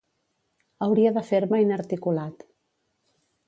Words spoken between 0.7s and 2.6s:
Hauria de fer-me inarticulat.